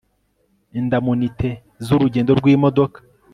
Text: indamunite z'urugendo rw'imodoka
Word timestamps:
indamunite 0.79 1.49
z'urugendo 1.85 2.29
rw'imodoka 2.39 2.99